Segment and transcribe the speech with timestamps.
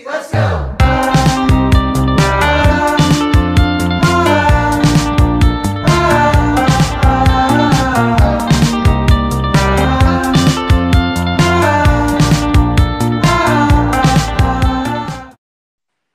[0.00, 0.38] let's go!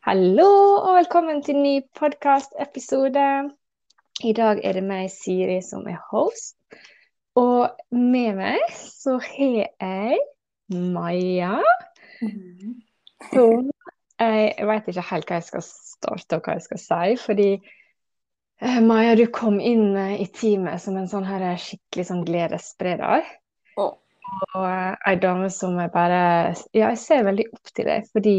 [0.01, 0.49] Hallo
[0.81, 3.51] og velkommen til ny podkast-episode.
[4.23, 6.55] I dag er det meg, Siri, som er host.
[7.37, 10.17] Og med meg så har jeg
[10.73, 11.59] Maja.
[12.17, 12.86] Som
[14.17, 17.49] jeg, jeg vet ikke helt hva jeg skal starte og hva jeg skal si, fordi
[17.57, 23.25] eh, Maja, du kom inn eh, i teamet som en sånn her skikkelig sånn gledesspreder.
[23.77, 23.95] Oh.
[24.55, 26.21] Og eh, ei dame som jeg bare
[26.75, 28.37] Ja, jeg ser veldig opp til deg, fordi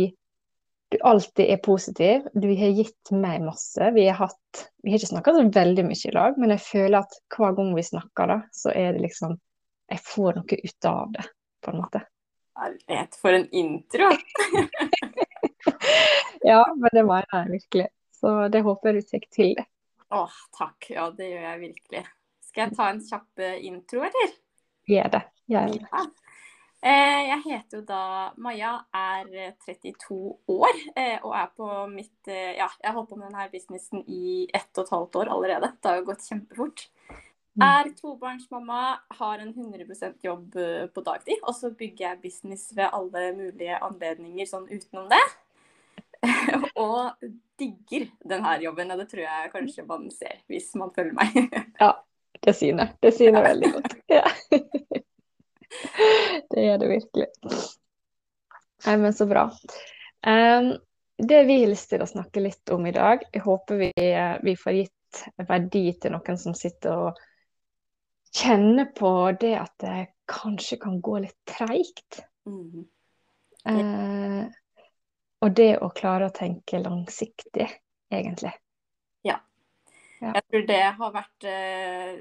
[0.88, 2.28] du alltid er positiv.
[2.32, 3.90] Du har gitt meg masse.
[3.92, 7.02] Vi har hatt Vi har ikke snakka så veldig mye i lag, men jeg føler
[7.02, 9.36] at hver gang vi snakker, da, så er det liksom
[9.88, 11.22] Jeg får noe ut av det,
[11.64, 12.02] på en måte.
[12.58, 14.10] Herlighet, for en intro!
[16.40, 17.88] Ja, men det var jeg virkelig.
[18.14, 19.64] Så det håper jeg du fikk til det.
[20.14, 20.86] Åh, takk.
[20.90, 22.02] Ja, det gjør jeg virkelig.
[22.46, 24.32] Skal jeg ta en kjapp eh, intro, eller?
[24.88, 25.20] Gjør det.
[25.52, 25.82] Gjør det.
[25.92, 26.04] Ja.
[26.78, 28.00] Eh, Jeg heter jo da
[28.38, 30.18] Maja, er eh, 32
[30.54, 34.46] år eh, og er på mitt Ja, jeg har holdt på med denne businessen i
[34.54, 35.72] ett og et halvt år allerede.
[35.82, 36.86] Det har jo gått kjempefort.
[37.58, 37.64] Mm.
[37.66, 41.40] Er tobarnsmamma, har en 100% jobb eh, på dagtid.
[41.42, 45.24] Og så bygger jeg business ved alle mulige anledninger sånn utenom det.
[46.86, 47.18] og
[47.58, 51.58] digger denne jobben, og det tror jeg kanskje man ser hvis man følger meg.
[51.82, 51.92] Ja,
[52.46, 52.94] det syner.
[53.02, 53.98] Det syner veldig godt.
[54.10, 54.24] Ja.
[56.48, 57.26] Det gjør det virkelig.
[58.86, 59.42] Nei, men så bra.
[60.26, 60.70] Um,
[61.20, 64.38] det vi har lyst til å snakke litt om i dag, jeg håper vi, eh,
[64.42, 67.20] vi får gitt verdi til noen som sitter og
[68.34, 69.96] kjenner på det at det
[70.28, 72.20] kanskje kan gå litt treigt.
[72.48, 72.86] Mm.
[73.68, 74.46] Eh,
[75.44, 77.68] og det å klare å tenke langsiktig,
[78.10, 78.52] egentlig.
[79.26, 79.38] Ja.
[80.18, 80.32] Ja.
[80.34, 82.16] Jeg tror det har vært eh,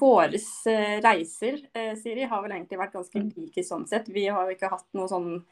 [0.00, 3.30] Våre eh, reiser, eh, Siri, har vel egentlig vært ganske Mm.
[3.36, 4.08] like sånn sett.
[4.08, 5.44] Vi har jo ikke hatt noe sånn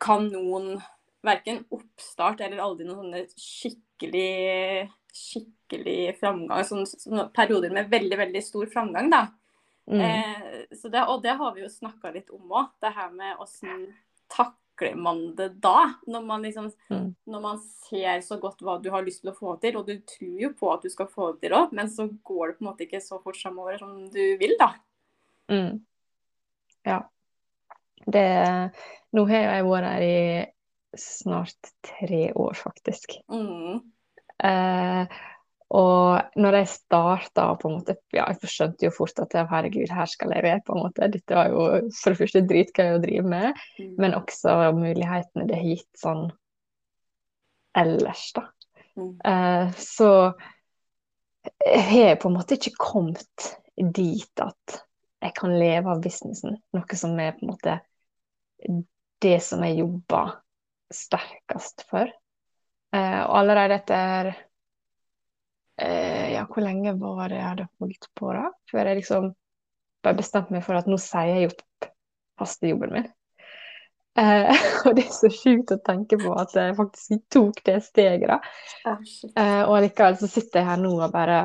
[0.00, 0.74] kanon
[1.22, 5.61] Verken oppstart eller aldri noen sånne skikkelig skikkelig
[6.18, 6.64] framgang.
[6.68, 9.26] Sånn, sånn, perioder med veldig, veldig stor framgang, da.
[9.90, 10.00] Mm.
[10.00, 12.70] Eh, så det, og det har vi jo snakka litt om òg.
[12.80, 13.86] Det her med åssen
[14.32, 15.94] takler man det da?
[16.06, 17.14] Når man liksom Mm.
[17.26, 19.98] når man ser så godt hva du har lyst til å få til, og du
[20.00, 22.64] tror jo på at du skal få det til òg, men så går det på
[22.64, 24.74] en måte ikke så fort framover som du vil, da.
[25.50, 25.80] Mm.
[26.84, 27.02] Ja.
[28.06, 28.72] Det
[29.12, 30.52] Nå har jeg vært her i
[30.96, 33.18] snart tre år, faktisk.
[33.28, 33.82] Mm.
[34.42, 35.06] Eh,
[35.72, 40.10] og når jeg starta på en måte, ja, jeg skjønte jo fort at herregud, her
[40.10, 41.08] skal jeg være, på en måte.
[41.14, 41.62] Dette var jo
[41.96, 43.94] for det første dritgøy å drive med, Mm.
[43.98, 46.26] men også mulighetene det har gitt sånn
[47.74, 48.44] ellers, da.
[49.00, 49.14] Mm.
[49.24, 50.10] Eh, så
[51.64, 53.48] jeg har på en måte ikke kommet
[53.80, 54.82] dit at
[55.22, 57.80] jeg kan leve av businessen, noe som er på en måte
[59.22, 60.36] det som jeg jobber
[60.92, 62.10] sterkest for.
[62.92, 64.34] Eh, og allerede etter
[65.80, 68.50] eh, Ja, hvor lenge var det jeg hadde holdt på, da?
[68.70, 69.32] Før jeg liksom
[70.02, 71.90] bare bestemte meg for at nå sier jeg opp
[72.42, 73.10] hastejobben min.
[74.18, 78.28] Eh, og det er så sjukt å tenke på at jeg faktisk tok det steget,
[78.28, 78.40] da.
[78.88, 78.98] Ah.
[79.32, 81.44] Eh, og allikevel så sitter jeg her nå og bare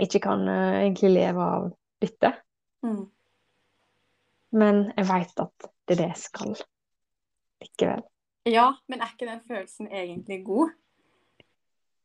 [0.00, 1.66] ikke kan uh, egentlig leve av
[2.00, 2.32] dette.
[2.86, 3.02] Mm.
[4.56, 6.54] Men jeg veit at det er det jeg skal
[7.62, 8.06] likevel.
[8.48, 10.72] Ja, men er ikke den følelsen egentlig god?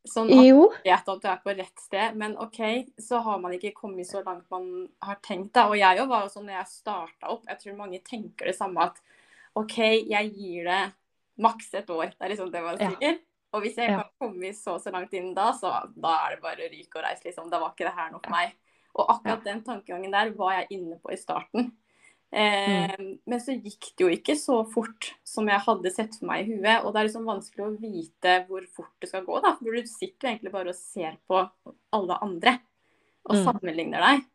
[0.08, 0.62] Sånn at Jo.
[0.70, 2.60] man vet at du er på rett sted, men OK,
[3.00, 5.54] så har man ikke kommet så langt man har tenkt.
[5.54, 5.68] da.
[5.70, 8.56] Og jeg jo var jo sånn når jeg starta opp, jeg tror mange tenker det
[8.56, 9.00] samme at
[9.56, 10.94] OK, jeg gir det
[11.40, 12.12] maks et år.
[12.14, 12.90] Det er liksom det man Ja.
[12.96, 13.20] sier.
[13.54, 14.04] Og hvis jeg Ja.
[14.04, 17.24] kan komme så så langt inn da, så da er det bare ryk og reis,
[17.24, 17.50] liksom.
[17.50, 18.54] Da var ikke det her noe for meg.
[18.96, 21.72] Og akkurat den tankegangen der var jeg inne på i starten.
[22.32, 23.20] Eh, Mm.
[23.26, 26.56] Men så gikk det jo ikke så fort som jeg hadde sett for meg i
[26.58, 26.84] huet.
[26.84, 29.56] Og det er liksom vanskelig å vite hvor fort det skal gå, da.
[29.56, 31.50] For du sitter jo egentlig bare og ser på
[31.94, 32.60] alle andre
[33.30, 33.44] og Mm.
[33.46, 34.26] sammenligner deg.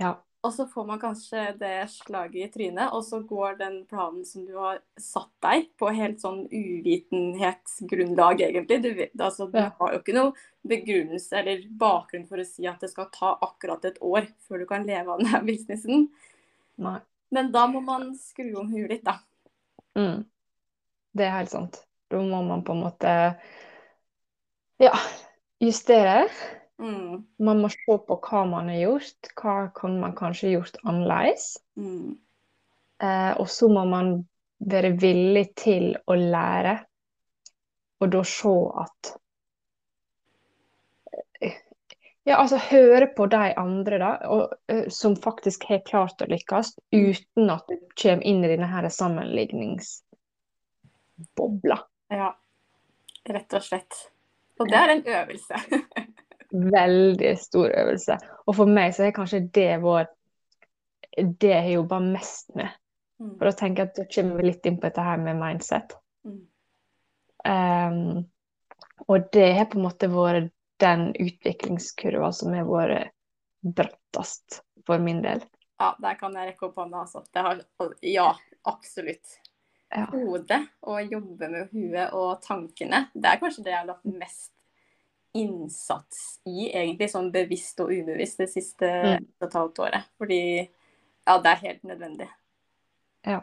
[0.00, 0.16] Ja.
[0.44, 4.44] Og så får man kanskje det slaget i trynet, og så går den planen som
[4.44, 8.82] du har satt deg, på helt sånn uvitenhetsgrunnlag, egentlig.
[8.82, 10.32] Du, vet, altså, du har jo ikke noe
[10.66, 14.66] begrunnelse eller bakgrunn for å si at det skal ta akkurat et år før du
[14.66, 16.08] kan leve av denne businessen.
[16.82, 16.98] Nei.
[17.32, 19.18] Men da må man skru om huet litt, da.
[19.98, 20.24] Mm.
[21.16, 21.82] Det er helt sant.
[22.12, 23.12] Da må man på en måte
[24.82, 24.92] ja,
[25.62, 26.26] justere.
[26.82, 27.22] Mm.
[27.40, 31.54] Man må se på hva man har gjort, hva kan man kanskje gjort annerledes.
[31.78, 32.18] Mm.
[33.02, 34.14] Eh, og så må man
[34.62, 36.76] være villig til å lære,
[38.02, 39.14] og da se at
[42.24, 44.52] Ja, altså høre på de andre da, og,
[44.94, 51.78] som faktisk har klart å lykkes, uten at du kommer inn i denne her sammenligningsbobla.
[52.14, 52.30] Ja,
[53.26, 53.90] rett og slett.
[54.62, 55.54] Og det er en øvelse.
[56.76, 58.14] Veldig stor øvelse.
[58.46, 60.04] Og for meg så er kanskje det vår
[61.16, 62.68] det jeg har jobba mest med.
[63.20, 63.34] Mm.
[63.38, 65.88] For da tenker jeg at da kommer vi litt inn på dette her med mindset.
[67.42, 68.22] Um,
[69.10, 70.52] og det har på en måte vært
[70.82, 73.12] den utviklingskurva som har vært
[73.62, 75.44] brattest for min del.
[75.78, 77.22] Ja, der kan jeg rekke opp hånda, altså.
[77.32, 77.62] Det har,
[78.06, 78.28] ja,
[78.68, 79.38] absolutt.
[79.92, 80.06] Ja.
[80.08, 84.52] Hodet og jobbe med huet og tankene, det er kanskje det jeg har lagt mest
[85.36, 89.26] innsats i, egentlig, sånn bevisst og ubevisst det siste Mm.
[89.40, 90.08] og et halvt året.
[90.20, 92.28] Fordi ja, det er helt nødvendig.
[93.24, 93.40] Ja.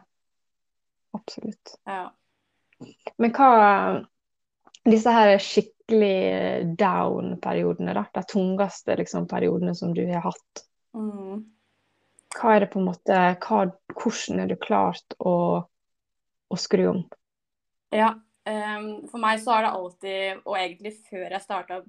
[1.18, 1.76] Absolutt.
[1.88, 2.12] Ja.
[3.18, 4.06] Men hva
[4.90, 5.38] Disse her
[5.90, 8.06] skikkelig down-periodene, da.
[8.14, 10.66] De tungeste liksom, periodene som du har hatt.
[10.96, 11.46] Mm.
[12.36, 13.66] Hva er det på en måte hva,
[13.96, 15.66] Hvordan er du klart å,
[16.50, 17.04] å skru om?
[17.90, 18.14] Ja,
[18.46, 21.82] um, for meg så har det alltid, og egentlig før jeg starta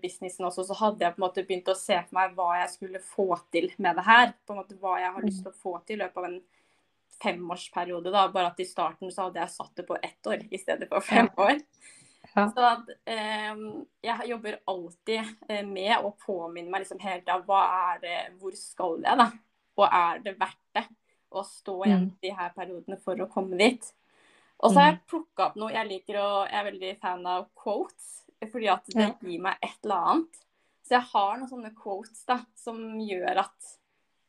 [0.00, 2.72] businessen også, så hadde jeg på en måte begynt å se for meg hva jeg
[2.72, 4.32] skulle få til med det her.
[4.46, 6.40] På en måte Hva jeg har lyst til å få til i løpet av en
[7.20, 8.10] femårsperiode.
[8.12, 10.88] da, Bare at i starten så hadde jeg satt det på ett år i stedet
[10.88, 11.60] for fem år.
[12.36, 12.46] Ja.
[12.52, 13.54] Så at, eh,
[14.04, 17.62] jeg jobber alltid eh, med å påminne meg liksom hele tida hva
[17.94, 19.30] er det, hvor skal jeg, da?
[19.78, 20.84] Og er det verdt det
[21.32, 22.12] å stå igjen Mm.
[22.22, 23.92] de her periodene for å komme dit?
[24.60, 25.72] Og så har jeg plukka opp noe.
[25.72, 28.22] Jeg liker å, jeg er veldig fan av quotes,
[28.52, 30.38] fordi at det gir meg et eller annet.
[30.86, 33.72] Så jeg har noen sånne quotes da, som gjør at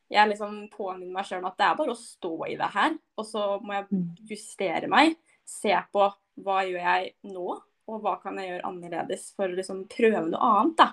[0.10, 2.98] jeg liksom påminner meg sjøl at det er bare å stå i det her.
[3.18, 4.16] Og så må jeg Mm.
[4.28, 5.16] justere meg,
[5.46, 6.14] se på
[6.44, 10.50] hva gjør jeg nå, og hva kan jeg gjøre annerledes for å liksom prøve noe
[10.54, 10.78] annet.
[10.78, 10.88] da.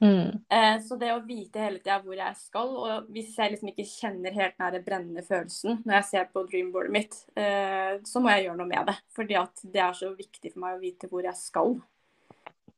[0.00, 0.40] Mm.
[0.48, 3.84] Eh, så det å vite hele tida hvor jeg skal, og hvis jeg liksom ikke
[3.84, 8.46] kjenner helt den brennende følelsen når jeg ser på dreamboardet mitt, eh, så må jeg
[8.46, 8.96] gjøre noe med det.
[9.12, 11.76] Fordi at det er så viktig for meg å vite hvor jeg skal.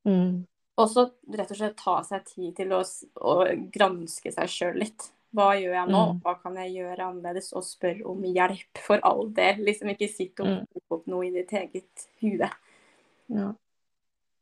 [0.02, 0.42] Mm.
[0.82, 2.80] Og så rett og slett ta seg tid til å,
[3.22, 3.34] å
[3.70, 5.12] granske seg sjøl litt.
[5.32, 6.00] Hva gjør jeg nå?
[6.10, 6.18] Mm.
[6.24, 7.52] Hva kan jeg gjøre annerledes?
[7.56, 9.62] Og spør om hjelp, for all del.
[9.68, 10.66] Liksom ikke sitt og Mm.
[10.92, 12.50] opp noe i ditt eget hue.
[13.28, 13.52] Ja.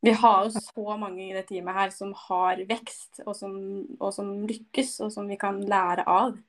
[0.01, 3.53] Vi har jo så mange i det teamet her som har vekst, og som,
[3.99, 6.39] og som lykkes, og som vi kan lære av.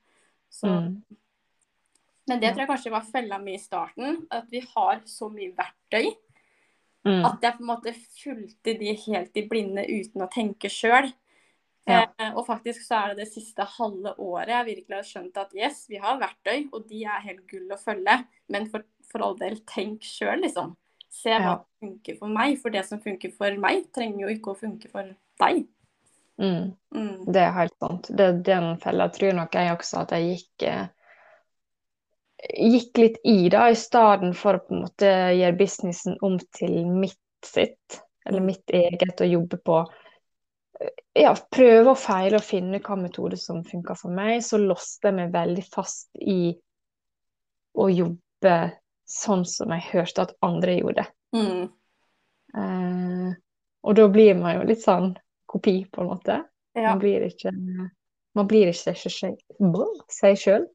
[0.49, 1.02] Så, Mm.
[2.29, 5.52] Men det tror jeg kanskje var fella mi i starten, at vi har så mye
[5.56, 6.14] verktøy
[7.05, 7.25] Mm.
[7.26, 7.93] at jeg på en måte
[8.23, 11.12] fulgte de helt i blinde uten å tenke sjøl.
[11.88, 12.05] Ja.
[12.14, 15.50] Eh, og faktisk så er det det siste halve året jeg virkelig har skjønt at
[15.58, 18.20] yes, vi har verktøy, og de er helt gull å følge,
[18.55, 20.76] men for, for all del, tenk sjøl, liksom.
[21.12, 24.55] Se hva som funker for meg, for det som funker for meg, trenger jo ikke
[24.55, 25.12] å funke for
[25.43, 25.67] deg.
[26.41, 26.73] Mm.
[26.97, 27.32] Mm.
[27.32, 28.09] Det er helt sant.
[28.09, 30.87] Det, den fella tror nok jeg også at jeg gikk eh,
[32.59, 36.81] gikk litt i, da, i stedet for å på en måte gjøre businessen om til
[36.88, 38.47] mitt sitt, eller Mm.
[38.47, 39.82] mitt eget, og jobbe på
[41.14, 44.41] Ja, prøve og feile og finne hva metode som funker for meg.
[44.43, 46.56] Så låste jeg meg veldig fast i
[47.79, 48.55] å jobbe
[49.08, 51.06] sånn som jeg hørte at andre gjorde.
[51.37, 51.64] Mm.
[52.58, 53.28] Eh,
[53.82, 55.12] og da blir man jo litt sånn
[55.50, 56.38] kopi, på en måte.
[56.76, 56.92] Ja.
[56.92, 57.52] Man blir ikke,
[58.38, 60.68] man blir ikke seg sjøl.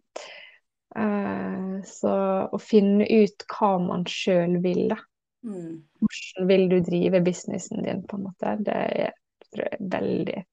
[0.97, 2.15] Eh, så
[2.51, 4.99] å finne ut hva man sjøl vil, da.
[5.47, 5.83] Mm.
[6.01, 8.57] Hvordan vil du drive businessen din, på en måte.
[8.65, 9.15] Det er,
[9.53, 10.43] tror jeg, veldig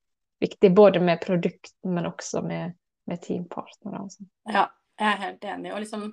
[0.45, 0.71] viktig.
[0.76, 2.76] Både med produkten, men også med,
[3.11, 4.04] med teampartnere.
[4.04, 4.28] Altså.
[4.50, 4.69] Ja,
[5.00, 5.73] jeg er helt enig.
[5.75, 6.12] Og liksom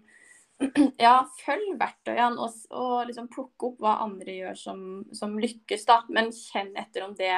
[1.01, 4.83] Ja, følg verktøyene og, og liksom plukke opp hva andre gjør som,
[5.15, 6.01] som lykkes, da.
[6.13, 7.33] Men kjenn etter om det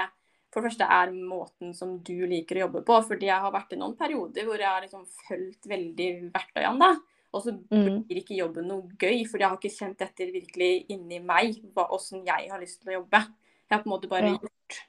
[0.54, 2.98] for det første er måten som du liker å jobbe på.
[3.08, 6.92] Fordi jeg har vært i noen perioder hvor jeg har liksom fulgt veldig verktøyene, da.
[7.34, 8.04] Og så Mm.
[8.06, 11.88] blir ikke jobben noe gøy, fordi jeg har ikke kjent etter virkelig inni meg hva,
[11.90, 13.24] hvordan jeg har lyst til å jobbe.
[13.24, 14.38] Jeg har på en måte bare Ja.
[14.38, 14.84] gjort.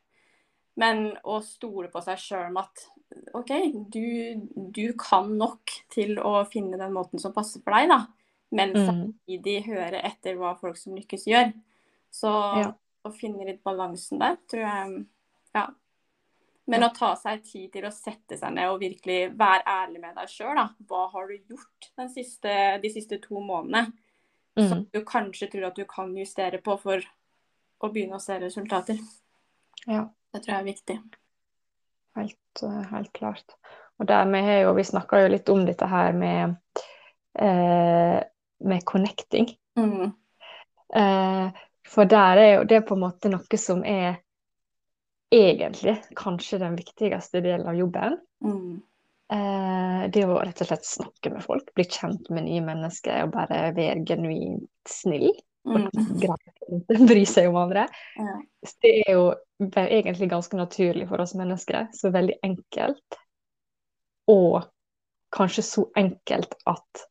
[0.77, 2.85] Men å stole på seg sjøl med at
[3.33, 3.51] OK,
[3.89, 4.05] du,
[4.75, 8.03] du kan nok til å finne den måten som passer for deg, da.
[8.55, 8.87] Men Mm.
[8.87, 11.53] samtidig høre etter hva folk som lykkes, gjør.
[12.13, 12.31] Så
[12.61, 12.73] Ja.
[13.05, 15.07] å finne litt balansen der, tror jeg
[15.55, 15.67] Ja.
[16.67, 16.89] Men Ja.
[16.89, 20.29] å ta seg tid til å sette seg ned og virkelig være ærlig med deg
[20.29, 20.69] sjøl, da.
[20.89, 23.93] Hva har du gjort den siste, de siste to månedene
[24.57, 24.91] som Mm.
[24.93, 27.01] du kanskje tror at du kan justere på for
[27.83, 28.99] å begynne å se resultater?
[29.87, 30.09] Ja.
[30.33, 31.15] Det tror jeg er viktig.
[32.17, 33.55] Helt, helt klart.
[34.01, 36.57] Og der vi har jo, vi snakka jo litt om dette her med
[37.37, 38.23] eh,
[38.65, 39.49] med connecting.
[39.79, 40.13] Mm.
[40.95, 44.21] Eh, for der er jo det på en måte noe som er
[45.35, 48.19] egentlig kanskje den viktigste delen av jobben.
[48.45, 48.83] Mm.
[49.33, 53.35] Eh, det å rett og slett snakke med folk, bli kjent med nye mennesker og
[53.35, 55.33] bare være genuint snill.
[55.65, 55.89] Mm.
[55.89, 57.87] Og bry seg om andre.
[58.21, 58.37] Ja.
[58.85, 59.25] Det er jo
[59.81, 63.19] egentlig ganske naturlig for oss mennesker, så veldig enkelt.
[64.29, 64.61] Og
[65.35, 67.07] kanskje så enkelt at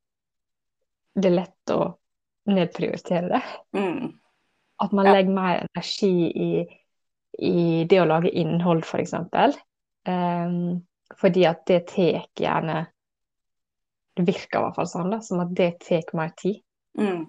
[1.16, 1.82] det er lett å
[2.50, 3.42] nedprioritere det.
[3.78, 4.14] Mm.
[4.84, 5.14] At man Ja.
[5.14, 6.80] legger mer energi i,
[7.40, 9.14] i det å lage innhold, f.eks.
[10.08, 10.84] Um,
[11.20, 12.88] fordi at det tar gjerne
[14.14, 16.60] Det virker i hvert fall sånn, da, som at det tar mer tid.
[17.00, 17.24] Mm.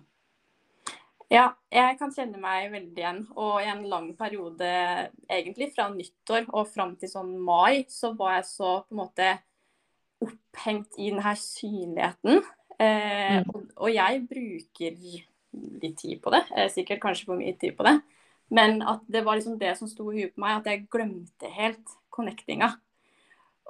[1.33, 3.23] Ja, jeg kan kjenne meg veldig igjen.
[3.41, 4.69] Og i en lang periode,
[5.25, 9.31] egentlig fra nyttår og fram til sånn mai, så var jeg så på en måte
[10.21, 12.45] opphengt i denne synligheten.
[12.79, 13.51] Eh, Mm.
[13.55, 14.97] og, og jeg bruker
[15.83, 18.01] litt tid på det, eh, sikkert kanskje for mye tid på det.
[18.51, 21.51] Men at det var liksom det som sto i huet på meg, at jeg glemte
[21.51, 22.75] helt connectinga.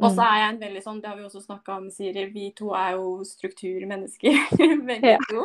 [0.03, 0.27] Og så Mm.
[0.27, 2.93] er jeg en veldig sånn, det har vi også snakka om, Siri, vi to er
[2.97, 4.35] jo strukturmennesker,
[4.89, 5.19] begge Ja.
[5.31, 5.45] to.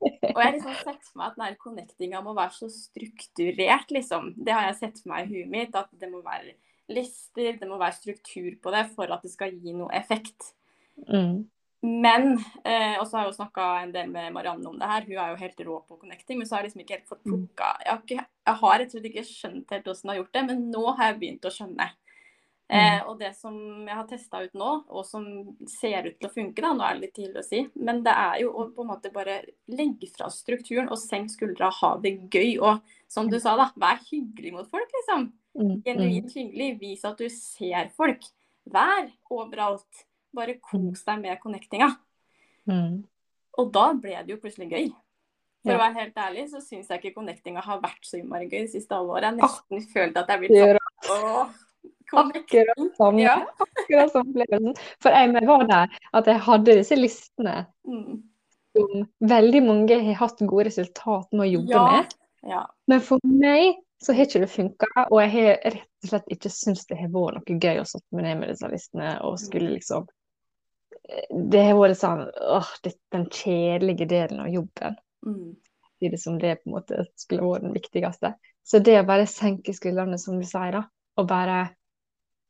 [0.00, 4.34] Og jeg har liksom sett for meg at den connectinga må være så strukturert, liksom.
[4.36, 6.52] Det har jeg sett for meg i huet mitt, at det må være
[6.88, 10.52] lister, det må være struktur på det for at det skal gi noe effekt.
[11.08, 11.48] Mm.
[11.82, 12.34] Men,
[12.64, 15.16] eh, og så har jeg jo snakka en del med Marianne om det her, hun
[15.16, 17.70] er jo helt rå på connecting, men så har jeg liksom ikke helt fått plukka
[17.86, 20.62] Jeg jeg har rett og slett ikke skjønt helt hvordan jeg har gjort det, men
[20.74, 21.86] nå har jeg begynt å skjønne.
[22.70, 25.24] Eh, og det som jeg har testa ut nå, og som
[25.66, 28.12] ser ut til å funke, da, nå er det litt tidlig å si, men det
[28.14, 29.40] er jo å på en måte bare
[29.72, 32.60] legge fra strukturen og senke skuldra, ha det gøy.
[32.62, 35.26] Og som du sa, da, vær hyggelig mot folk, liksom.
[35.58, 35.66] Mm.
[35.66, 35.74] Mm.
[35.88, 36.70] Genuint hyggelig.
[36.84, 38.28] Vis at du ser folk.
[38.70, 40.04] Vær overalt.
[40.34, 41.88] Bare kos deg med connectinga.
[42.68, 43.04] Mm.
[43.58, 44.90] Og da ble det jo plutselig gøy.
[45.62, 45.76] For Ja.
[45.76, 48.70] å være helt ærlig så syns jeg ikke connectinga har vært så innmari gøy det
[48.72, 49.22] siste halvåret.
[49.28, 51.54] Jeg nesten nesten følte at jeg ble sånn
[52.12, 53.36] Akkurat samme, Ja.
[53.60, 54.76] akkurat samme opplevelsen.
[55.00, 58.22] For jeg var der at jeg hadde disse listene Mm.
[58.76, 61.90] som veldig mange har hatt gode resultat med å jobbe Ja.
[62.02, 62.14] med.
[62.42, 62.66] ja.
[62.88, 66.50] Men for meg så har ikke det funka, og jeg har rett og slett ikke
[66.50, 69.76] syntes det har vært noe gøy å sitte meg ned med disse listene og skulle
[69.78, 70.06] liksom
[71.52, 74.96] Det har vært sånn åh, det, den kjedelige delen av jobben.
[75.26, 75.56] Mm.
[76.00, 78.32] Det som det på en måte skulle vært den viktigste.
[78.64, 80.84] Så det å bare senke skuldrene, som du sier, da,
[81.18, 81.60] og bare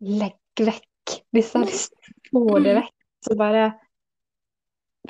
[0.04, 2.92] legge vekk disse listene, få det vekk,
[3.26, 3.64] så bare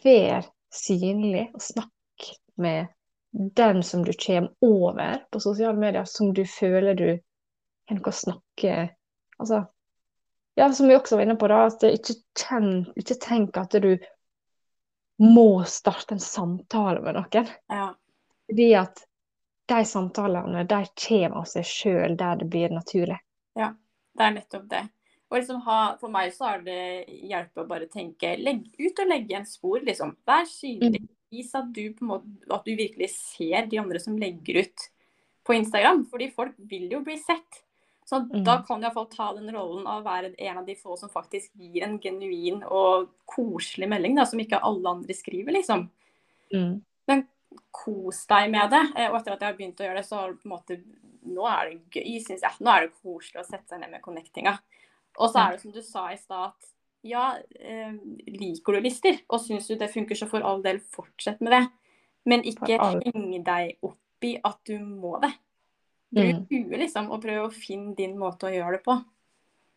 [0.04, 2.30] vær synlig og snakk
[2.60, 2.88] med
[3.32, 8.16] den som du kommer over på sosiale medier, som du føler du har noe å
[8.16, 8.78] snakke
[9.40, 9.62] Altså,
[10.60, 13.94] ja, som vi også var inne på, da, at ikke, kjenn, ikke tenk at du
[15.20, 17.48] må starte en samtale med noen.
[17.72, 17.88] ja.
[18.50, 19.04] Fordi at
[19.70, 23.20] de samtalene de kommer av seg sjøl der det blir naturlig.
[23.58, 23.74] Ja,
[24.18, 24.80] Det er nettopp det.
[25.30, 29.10] Og liksom ha, for meg så har det hjulpet å bare tenke legg ut og
[29.12, 30.16] legge igjen spor, liksom.
[30.26, 31.04] Vær synlig.
[31.30, 34.86] Vis at du, på en måte, at du virkelig ser de andre som legger ut
[35.46, 36.02] på Instagram.
[36.10, 37.62] Fordi folk vil jo bli sett.
[38.10, 38.42] Så Mm.
[38.44, 41.08] da kan du iallfall ta den rollen av å være en av de få som
[41.08, 45.88] faktisk gir en genuin og koselig melding, da, som ikke alle andre skriver, liksom.
[46.52, 46.82] Mm.
[47.72, 48.80] Kos deg med det.
[48.96, 50.56] Eh, Og etter at jeg har begynt å gjøre det, så har det på en
[50.56, 50.82] måte
[51.26, 52.52] Nå er det gøy, syns jeg.
[52.60, 54.58] Nå er det koselig å sette seg ned med connectinga.
[55.18, 56.68] Og så er det som du sa i stad, at
[57.04, 57.92] ja, eh,
[58.26, 61.68] liker du lister og syns du det funker, så for all del fortsett med det.
[62.24, 65.34] Men ikke henge heng deg opp i at du må det.
[66.10, 66.46] Bruk Mm.
[66.50, 68.96] huet, liksom, og prøv å finne din måte å gjøre det på.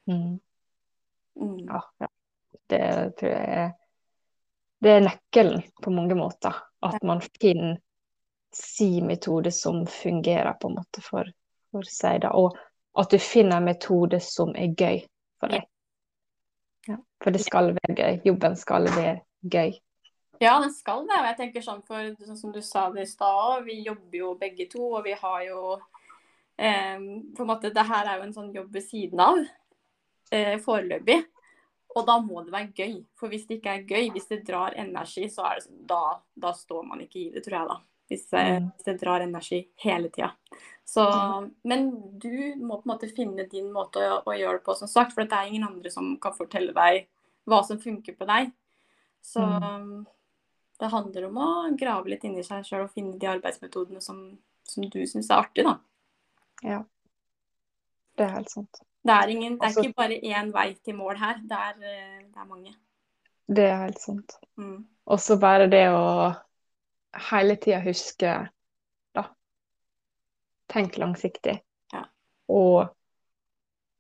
[0.10, 0.40] Mm.
[1.40, 1.60] Mm.
[1.68, 1.82] Ja.
[2.70, 3.74] Det tror jeg er
[4.84, 6.56] Det er nøkkelen på mange måter.
[6.84, 7.78] At man finner
[8.52, 11.30] sin metode som fungerer på en måte for,
[11.72, 12.22] for seg.
[12.26, 12.34] Da.
[12.36, 12.58] Og
[13.00, 15.06] at du finner en metode som er gøy
[15.40, 15.64] for deg.
[16.90, 18.20] Ja, for det skal være gøy.
[18.26, 19.72] Jobben skal være gøy.
[20.42, 21.16] Ja, den skal det.
[21.16, 24.18] Og jeg tenker sånn for sånn som du sa det i stad òg, vi jobber
[24.20, 25.78] jo begge to, og vi har jo
[26.58, 29.40] på en måte, Det her er jo en sånn jobb ved siden av
[30.32, 31.24] eh, foreløpig.
[31.96, 32.94] Og da må det være gøy.
[33.20, 36.20] For hvis det ikke er gøy, hvis det drar energi, så er det sånn, da,
[36.36, 37.80] da står man ikke i det, tror jeg da.
[38.10, 38.72] Hvis, eh, Mm.
[38.76, 40.32] hvis det drar energi hele tida.
[40.86, 41.04] Så,
[41.64, 44.88] men du må på en måte finne din måte å, å gjøre det på, som
[44.88, 45.14] sagt.
[45.14, 47.08] For det er ingen andre som kan fortelle deg
[47.48, 48.52] hva som funker på deg.
[49.24, 49.40] Så
[50.80, 54.84] det handler om å grave litt inni seg sjøl og finne de arbeidsmetodene som, som
[54.90, 55.78] du syns er artig, da.
[56.64, 56.84] Ja.
[58.18, 58.82] Det er helt sant.
[59.04, 61.74] Det er, ingen, det er Altså- ikke bare én vei til mål her, det er,
[61.84, 62.76] eh, det er mange.
[63.48, 64.36] Det er helt sant.
[64.58, 64.88] Mm.
[65.06, 66.34] Og så bare det å
[67.30, 68.50] hele tida huske
[69.16, 69.24] da.
[70.70, 71.60] Tenk langsiktig.
[71.94, 72.06] Ja.
[72.48, 72.88] Og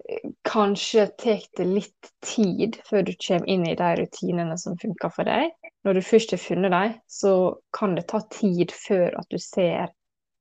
[0.09, 5.11] eh, kanskje tar det litt tid før du kommer inn i de rutinene som funker
[5.11, 5.51] for deg.
[5.83, 9.91] Når du først har funnet dem, så kan det ta tid før at du ser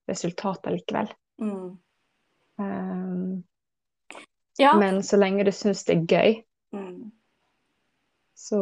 [0.08, 1.10] resultatet likevel.
[1.42, 1.78] Mm.
[2.58, 3.44] Um,
[4.58, 4.74] Ja.
[4.78, 7.10] Men så lenge du syns det er gøy, Mm.
[8.34, 8.58] så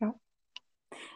[0.00, 0.12] ja.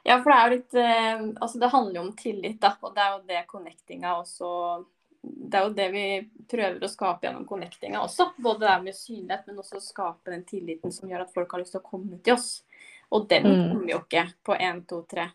[0.05, 2.75] Ja, for det er jo litt eh, Altså, det handler jo om tillit, da.
[2.83, 4.85] Og det er jo det connectinga også
[5.23, 6.05] Det er jo det vi
[6.49, 8.31] prøver å skape gjennom connectinga også.
[8.39, 11.73] Både det med synlighet, men også skape den tilliten som gjør at folk har lyst
[11.77, 12.63] til å komme til oss.
[13.11, 13.73] Og den Mm.
[13.73, 15.31] kommer jo ikke på én, to, tre.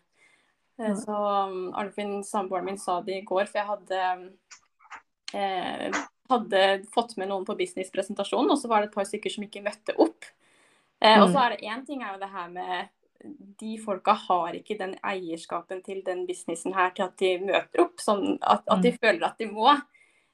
[0.78, 0.94] Eh.
[0.94, 4.32] Så um, Arnfinn, samboeren min, sa det i går, for jeg hadde
[5.34, 5.90] eh,
[6.30, 9.62] hadde fått med noen på businesspresentasjonen, og så var det et par stykker som ikke
[9.64, 10.24] møtte opp.
[11.02, 11.42] Eh, Og så Mm.
[11.44, 12.88] er det én ting er jo det her med
[13.58, 17.96] de folka har ikke den eierskapen til den businessen her til at de møter opp,
[17.96, 19.80] sånn at, at de føler at de må.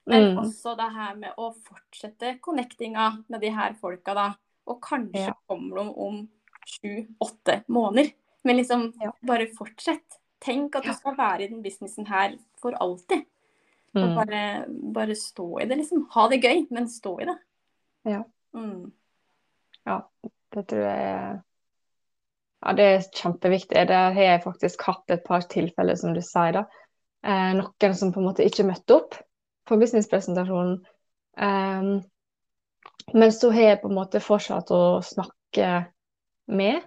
[0.07, 0.39] Men Mm.
[0.39, 4.35] også det her med å fortsette connectinga med de her folka, da.
[4.67, 5.33] Og kanskje Ja.
[5.49, 6.29] kommer de om
[6.67, 8.13] sju-åtte måneder.
[8.45, 9.13] Men liksom, Ja.
[9.23, 10.19] bare fortsett.
[10.41, 13.25] Tenk at du skal være i den businessen her for alltid.
[13.97, 14.15] Og mm.
[14.15, 14.41] bare,
[14.95, 16.05] bare stå i det, liksom.
[16.15, 17.37] Ha det gøy, men stå i det.
[18.09, 18.21] Ja.
[18.57, 18.91] Mm.
[20.51, 21.41] Det tror jeg er
[22.61, 23.83] Ja, det er kjempeviktig.
[23.89, 26.65] Der har jeg faktisk hatt et par tilfeller, som du sier, da.
[27.25, 29.17] Eh, noen som på en måte ikke møtte opp
[29.65, 30.83] på businesspresentasjonen.
[31.41, 32.03] Um,
[33.17, 35.71] men så har jeg på en måte fortsatt å snakke
[36.53, 36.85] med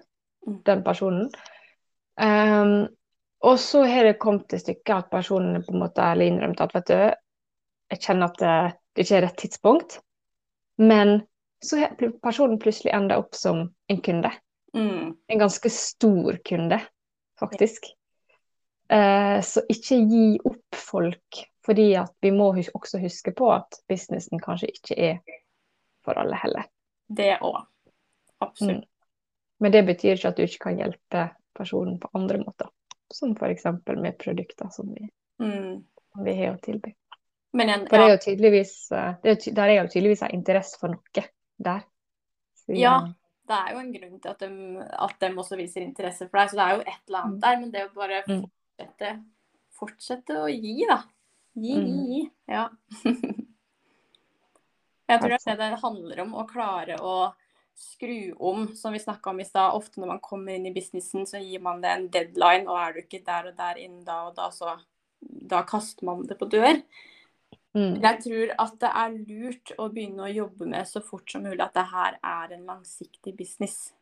[0.48, 0.64] Mm.
[0.64, 1.32] den personen.
[2.22, 2.88] Um,
[3.44, 6.74] og så har det kommet til stykket at personen på en måte ærlig innrømt at
[6.76, 7.00] vet du,
[7.92, 8.56] jeg kjenner at det,
[8.96, 9.98] det ikke er rett tidspunkt.
[10.82, 11.22] Men
[11.64, 14.32] så har personen plutselig enda opp som en kunde.
[14.74, 15.14] Mm.
[15.28, 16.80] En ganske stor kunde,
[17.40, 17.92] faktisk.
[18.90, 23.80] Eh, så ikke gi opp folk, fordi at vi må hus også huske på at
[23.90, 25.20] businessen kanskje ikke er
[26.04, 26.68] for alle heller.
[27.08, 27.62] Det òg.
[28.44, 28.84] Absolutt.
[28.84, 28.90] Mm.
[29.64, 32.72] Men det betyr ikke at du ikke kan hjelpe personen på andre måter.
[33.12, 33.64] Som f.eks.
[33.98, 35.10] med produkter som vi,
[35.42, 35.84] Mm.
[36.14, 36.94] som vi har å tilby.
[37.54, 40.32] Men igjen, For det er jo tydeligvis, eh, det er, der er jo tydeligvis en
[40.40, 41.26] interesse for noe
[41.60, 41.84] der.
[42.56, 43.00] Så, Ja.
[43.48, 46.50] det er jo en grunn til at de, at de også viser interesse for deg.
[46.50, 47.60] Så det er jo et eller annet der.
[47.60, 48.42] Men det å bare Mm.
[48.80, 49.26] fortsette,
[49.80, 51.04] fortsette å gi, da.
[51.56, 52.06] Gi, gi, Mm.
[52.08, 52.32] gi.
[52.48, 52.70] Ja.
[55.10, 56.34] Jeg tror det det handler om.
[56.34, 57.34] Å klare å
[57.76, 59.74] skru om, som vi snakka om i stad.
[59.78, 62.94] Ofte når man kommer inn i businessen, så gir man det en deadline, og er
[62.94, 64.78] du ikke der og der innen da og da, så
[65.22, 66.82] da kaster man det på dør.
[67.74, 67.98] Mm.
[68.04, 71.64] Jeg tror at det er lurt å begynne å jobbe med så fort som mulig
[71.66, 73.94] at det her er en langsiktig business.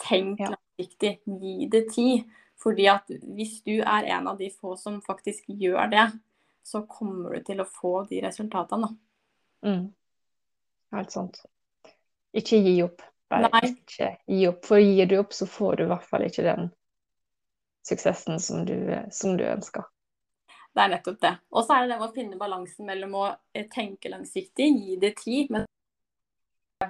[0.00, 0.54] Tenk Ja.
[0.54, 2.24] langsiktig, gi det tid.
[2.60, 6.20] Fordi at hvis du er en av de få som faktisk gjør det,
[6.62, 8.96] så kommer du til å få de resultatene.
[9.64, 9.92] Mm.
[10.92, 11.44] Helt sant.
[12.36, 13.02] Ikke gi opp.
[13.30, 13.60] Bare Nei.
[13.72, 14.64] ikke gi opp.
[14.66, 16.70] For gir du opp, så får du i hvert fall ikke den
[17.86, 18.74] suksessen som du,
[19.10, 19.86] som du ønsker.
[20.74, 21.32] Det er nettopp det.
[21.50, 24.96] Og så er det det med å finne balansen mellom å eh, tenke langsiktig, gi
[25.02, 25.64] det tid, men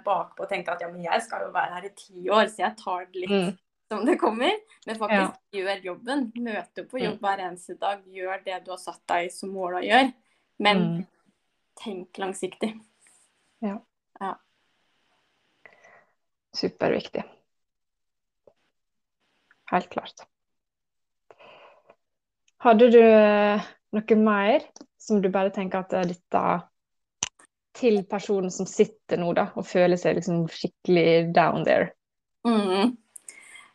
[0.04, 2.76] bakpå tenke at ja, men jeg skal jo være her i ti år, så jeg
[2.76, 3.56] tar det litt Mm.
[3.90, 4.52] som det kommer.
[4.86, 6.32] Men faktisk gjør jobben.
[6.36, 7.24] Møte på jobb Mm.
[7.24, 8.04] hver eneste dag.
[8.06, 10.12] Gjør det du har satt deg som mål å gjøre.
[10.58, 11.06] Men Mm.
[11.76, 12.80] tenk langsiktig.
[16.56, 17.24] Superviktig.
[19.70, 20.26] Helt klart.
[22.60, 24.66] Hadde du eh, noe mer
[25.00, 26.42] som du bare tenker at er dette
[27.80, 31.92] til personen som sitter nå da, og føler seg liksom skikkelig down there?
[32.44, 32.96] Mm.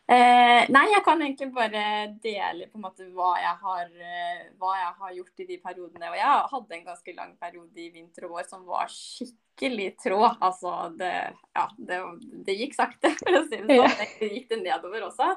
[0.06, 1.80] Eh, nei, jeg kan egentlig bare
[2.22, 6.10] dele på en måte hva jeg, har, eh, hva jeg har gjort i de periodene.
[6.12, 10.20] Og jeg hadde en ganske lang periode i vinter og vår som var skikkelig trå.
[10.46, 11.10] Altså, det,
[11.58, 11.98] ja, det,
[12.46, 13.98] det gikk sakte, for å si det sånn.
[14.20, 15.32] Det gikk det nedover også,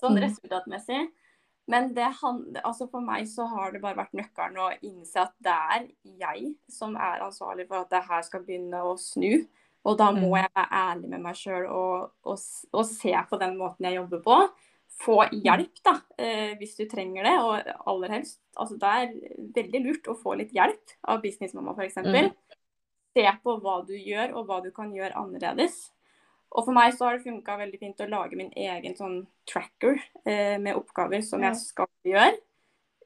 [0.00, 0.22] sånn Mm.
[0.26, 1.00] resultatmessig.
[1.68, 2.08] Men det
[2.64, 6.54] altså for meg så har det bare vært nøkkelen å innse at det er jeg
[6.72, 9.44] som er ansvarlig for at det her skal begynne å snu.
[9.86, 10.36] Og da må Mm.
[10.42, 12.38] jeg være ærlig med meg sjøl og, og,
[12.72, 14.38] og se på den måten jeg jobber på.
[14.98, 17.36] Få hjelp, da, eh, hvis du trenger det.
[17.38, 19.12] Og aller helst altså Det er
[19.54, 21.96] veldig lurt å få litt hjelp av businessmamma, f.eks.
[22.02, 22.32] Mm.
[23.14, 25.90] Se på hva du gjør, og hva du kan gjøre annerledes.
[26.50, 30.00] Og for meg så har det funka veldig fint å lage min egen sånn tracker
[30.24, 32.34] eh, med oppgaver som jeg skal gjøre.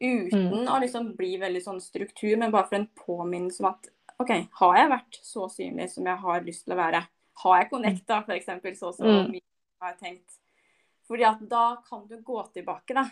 [0.02, 3.91] Uten å liksom bli veldig sånn struktur, men bare for en påminnelse om at
[4.22, 4.30] OK,
[4.61, 7.02] har jeg vært så synlig som jeg har lyst til å være?
[7.42, 8.46] Har jeg connecta f.eks.
[8.78, 9.32] så som Mm.
[9.35, 9.42] jeg
[9.82, 10.38] har tenkt?
[11.08, 13.06] Fordi at da kan du gå tilbake da,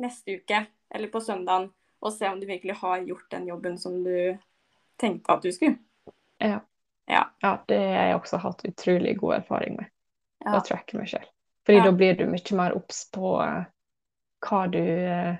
[0.00, 1.70] neste uke eller på søndagen
[2.02, 4.38] og se om du virkelig har gjort den jobben som du
[5.00, 5.78] tenkte at du skulle.
[6.38, 6.60] Ja.
[7.08, 7.24] Ja.
[7.42, 9.86] Ja, det har jeg også hatt utrolig god erfaring med.
[10.44, 10.56] Ja.
[10.58, 11.28] Å tracke meg selv.
[11.66, 11.84] Fordi Ja.
[11.84, 13.64] da blir du mye mer obs på eh,
[14.46, 15.36] hva du eh,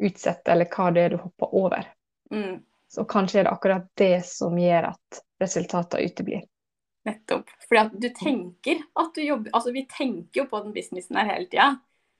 [0.00, 1.86] utsetter, eller hva det er du hopper over.
[2.32, 2.64] Mm,
[2.94, 6.44] Så kanskje er det akkurat det som gjør at resultatene uteblir.
[7.04, 7.50] nettopp.
[7.68, 11.26] Fordi at du tenker at du jobber Altså, vi tenker jo på den businessen her
[11.34, 11.74] hele tida.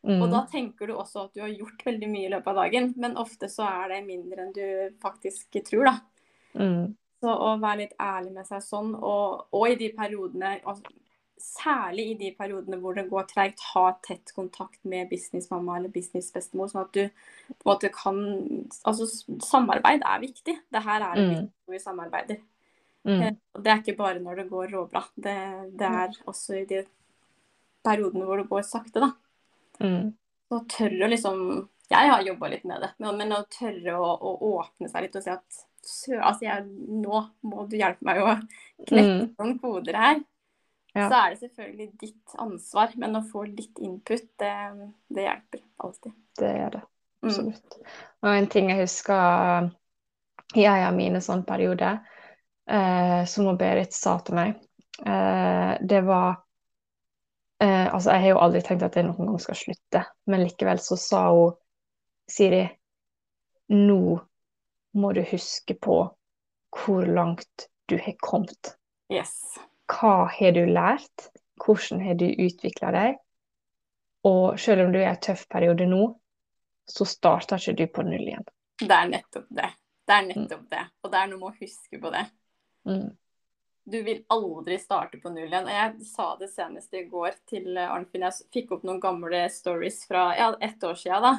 [0.04, 0.18] Mm.
[0.20, 2.90] Og da tenker du også at du har gjort veldig mye i løpet av dagen,
[3.00, 4.66] men ofte så er det mindre enn du
[5.00, 5.94] faktisk tror, da.
[6.60, 6.92] Mm.
[7.24, 10.92] Så å være litt ærlig med seg sånn, og, og i de periodene altså,
[11.40, 16.68] Særlig i de periodene hvor det går treigt, ha tett kontakt med businessmamma eller businessbestemor,
[16.70, 17.08] sånn at du
[17.58, 18.20] på en måte kan
[18.86, 19.08] Altså,
[19.42, 20.54] samarbeid er viktig.
[20.72, 21.28] Det her er Mm.
[21.30, 22.38] viktig når vi samarbeider.
[23.04, 23.20] Mm.
[23.22, 25.04] Eh, det er ikke bare når det går råbra.
[25.16, 25.36] Det,
[25.76, 26.84] det er også i de
[27.84, 29.10] periodene hvor det går sakte, da.
[29.80, 30.14] Mm.
[30.48, 34.06] Så tørre å liksom Jeg har jobba litt med det, men, men å tørre å,
[34.16, 35.58] å åpne seg litt og si at
[36.24, 38.30] altså jeg, nå må du hjelpe meg å
[38.88, 39.34] knekke Mm.
[39.38, 40.22] noen koder her.
[40.94, 41.08] Ja.
[41.10, 44.52] Så er det selvfølgelig ditt ansvar, men å få litt input, det,
[45.10, 46.12] det hjelper alltid.
[46.38, 46.82] Det er det.
[47.24, 47.30] Mm.
[47.30, 47.78] Absolutt.
[48.22, 49.72] Og en ting jeg husker
[50.54, 51.98] i en av mine sånne perioder,
[52.70, 54.54] eh, som Berit sa til meg,
[55.02, 56.30] eh, det var
[57.58, 60.78] eh, Altså, jeg har jo aldri tenkt at jeg noen gang skal slutte, men likevel
[60.82, 61.58] så sa hun
[62.30, 62.62] Siri,
[63.74, 64.18] nå
[64.94, 65.98] må du huske på
[66.74, 68.76] hvor langt du har kommet.
[69.12, 69.58] Yes.
[69.90, 71.28] Hva har du lært?
[71.60, 73.18] Hvordan har du utvikla deg?
[74.24, 76.06] Og selv om du er i en tøff periode nå,
[76.88, 78.46] så starter ikke du på null igjen.
[78.80, 79.68] Det er nettopp det.
[80.04, 80.86] Det er nettopp det.
[81.04, 82.24] Og det er noe med å huske på det.
[82.88, 83.10] Mm.
[83.84, 85.68] Du vil aldri starte på null igjen.
[85.68, 88.24] Og jeg sa det senest i går til Arnfinn.
[88.24, 91.34] Jeg fikk opp noen gamle stories fra ja, ett år siden, da.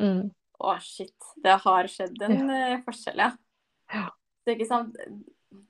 [0.00, 0.32] Mm.
[0.64, 1.32] Å, shit.
[1.44, 2.80] Det har skjedd en ja.
[2.86, 3.32] forskjell, ja.
[3.92, 4.06] Ja.
[4.46, 4.96] er ikke sant.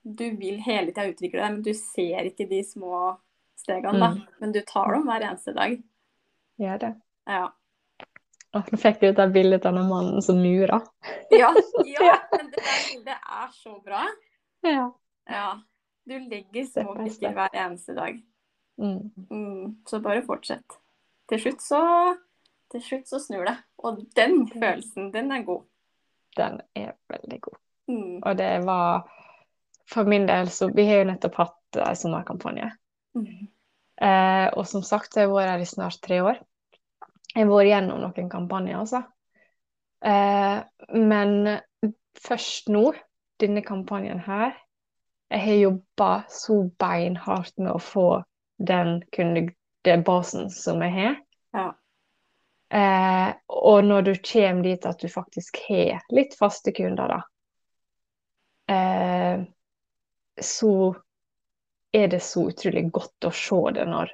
[0.03, 3.15] Du vil hele tida utvikle deg, men du ser ikke de små
[3.59, 4.09] stegene, da.
[4.15, 4.23] Mm.
[4.41, 5.77] Men du tar dem hver eneste dag.
[6.61, 6.91] Gjør det.
[7.29, 7.45] Ja.
[8.55, 10.85] Og nå fikk du ut det bildet av den mannen som murer.
[11.33, 11.51] Ja,
[11.97, 14.05] ja men det der bildet er så bra.
[14.63, 14.85] Ja.
[15.29, 15.49] Ja.
[16.05, 18.21] Du legger små Det er hver eneste dag.
[18.77, 19.11] Mm.
[19.31, 20.77] Mm, så bare fortsett.
[21.29, 21.81] Til slutt så
[22.71, 23.55] Til slutt så snur det.
[23.77, 25.63] Og den følelsen, den er god.
[26.37, 27.57] Den er veldig god.
[27.87, 28.17] Mm.
[28.23, 29.05] Og det var
[29.91, 32.71] For min del så Vi har jo nettopp hatt en sommerkampanje.
[33.15, 33.47] Mm.
[34.01, 36.39] Eh, og som sagt, så har jeg vært her i snart tre år.
[37.35, 39.03] Jeg har vært gjennom noen kampanjer, altså.
[40.05, 40.59] Eh,
[40.95, 41.35] men
[42.25, 42.85] først nå,
[43.41, 44.55] denne kampanjen her,
[45.31, 48.09] jeg har jobba så beinhardt med å få
[48.61, 51.17] den kundebasen som jeg har.
[51.55, 51.65] Ja.
[52.75, 57.19] Eh, og når du kommer dit at du faktisk har litt faste kunder, da,
[58.75, 59.45] eh,
[60.41, 60.95] så
[61.93, 64.11] er det så utrolig godt å se det når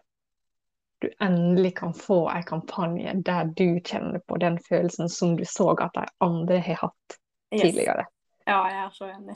[1.02, 5.72] du endelig kan få en kampanje der du kjenner på den følelsen som du så
[5.82, 7.18] at de andre har hatt
[7.52, 7.62] Yes.
[7.62, 8.06] tidligere.
[8.48, 9.34] Ja, jeg er så enig.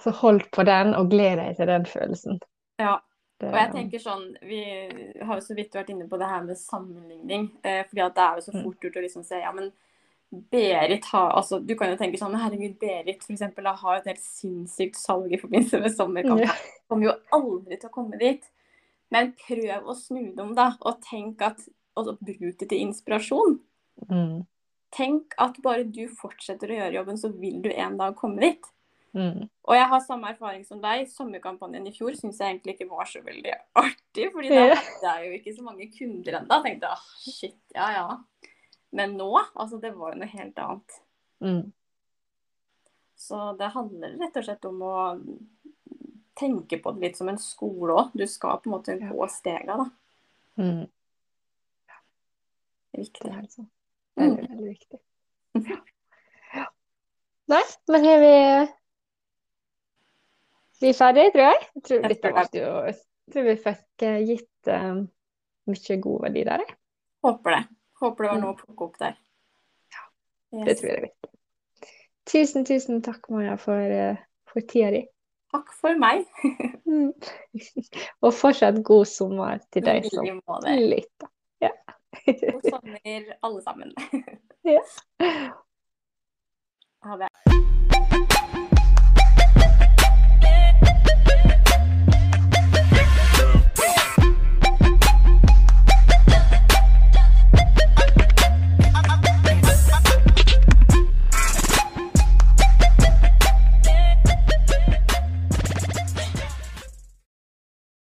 [0.00, 2.38] Så hold på den, og gled deg til den følelsen.
[2.80, 2.94] Ja.
[3.40, 4.62] Det, Og jeg tenker sånn, Vi
[5.20, 7.50] har jo så vidt vært inne på det her med sammenligning.
[7.62, 8.62] Eh, fordi at det er jo så Mm.
[8.64, 9.72] fort gjort å liksom se ja, men
[10.50, 14.24] Berit har altså Du kan jo tenke sånn Herregud, Berit for eksempel, har et helt
[14.24, 16.48] sinnssykt salg i forbindelse med sommerkampen.
[16.48, 16.56] Ja.
[16.90, 18.44] Kommer jo aldri til å komme dit.
[19.14, 20.72] Men prøv å snu det om, da.
[20.82, 21.62] Og tenk at
[21.96, 23.54] Og bruk det til inspirasjon.
[24.10, 24.42] Mm,
[24.92, 28.66] Tenk at bare du fortsetter å gjøre jobben, så vil du en dag komme dit.
[29.16, 31.06] mm, Og jeg har samme erfaring som deg.
[31.08, 34.28] Sommerkampanjen i fjor syns jeg egentlig ikke var så veldig artig.
[34.32, 36.60] fordi da hadde jeg jo ikke så mange kunder ennå.
[36.66, 38.06] Tenkte jeg, shit, ja ja.
[38.92, 41.00] Men nå, altså det var jo noe helt annet.
[41.40, 41.72] mm.
[43.16, 44.94] Så det handler rett og slett om å
[46.36, 48.10] tenke på det litt som en skole òg.
[48.12, 49.08] Du skal på en måte Ja.
[49.08, 49.86] gå stega, da.
[50.60, 50.84] mm.
[52.92, 53.66] Det er Det er altså.
[54.16, 54.98] Veldig, veldig viktig.
[56.54, 56.66] Ja.
[57.48, 58.34] Nei, men har vi
[60.80, 61.66] Vi er ferdige, tror jeg.
[61.74, 64.94] Jeg tror Jeg tror Jeg tror vi fikk eh, gitt eh,
[65.66, 66.76] mye god verdi der, jeg.
[67.24, 67.75] Håper det.
[68.00, 68.42] Håper det var Mm.
[68.44, 69.16] noe å plukke opp der.
[70.52, 70.80] Det Yes.
[70.80, 71.30] tror jeg er viktig.
[72.26, 75.06] Tusen, tusen takk, Maja, for, eh, for tida di.
[75.52, 76.26] Takk for meg.
[76.86, 77.12] Mm.
[78.22, 81.28] Og fortsatt god sommer til deg som lytter.
[81.60, 81.70] Ja.
[82.26, 83.92] God sommer, alle sammen.
[84.64, 84.80] Ja.
[87.02, 87.55] Ha det.